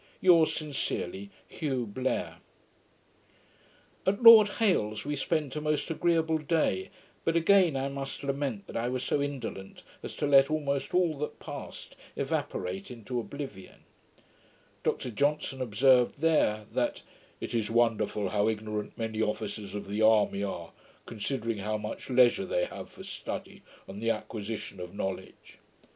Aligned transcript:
Yours 0.19 0.51
sincerely, 0.51 1.29
HUGH 1.47 1.85
BLAIR. 1.85 2.37
At 4.07 4.23
Lord 4.23 4.47
Hailes's, 4.57 5.05
we 5.05 5.15
spent 5.15 5.55
a 5.55 5.61
most 5.61 5.91
agreeable 5.91 6.39
day; 6.39 6.89
but 7.23 7.35
again 7.35 7.75
I 7.77 7.87
must 7.87 8.23
lament 8.23 8.65
that 8.65 8.75
I 8.75 8.87
was 8.89 9.03
so 9.03 9.21
indolent 9.21 9.83
as 10.01 10.15
to 10.15 10.25
let 10.25 10.49
almost 10.49 10.95
all 10.95 11.19
that 11.19 11.37
passed 11.39 11.95
evaporate 12.15 12.89
into 12.89 13.19
oblivion. 13.19 13.83
Dr 14.81 15.11
Johnson 15.11 15.61
observed 15.61 16.19
there, 16.19 16.65
that 16.73 17.03
'it 17.39 17.53
is 17.53 17.69
wonderful 17.69 18.29
how 18.29 18.49
ignorant 18.49 18.97
many 18.97 19.21
officers 19.21 19.75
of 19.75 19.87
the 19.87 20.01
army 20.01 20.41
are, 20.41 20.71
considering 21.05 21.59
how 21.59 21.77
much 21.77 22.09
leisure 22.09 22.47
they 22.47 22.65
have 22.65 22.89
for 22.89 23.03
study, 23.03 23.61
and 23.87 24.01
the 24.01 24.09
acquisition 24.09 24.79
of 24.79 24.95
knowledge.' 24.95 25.59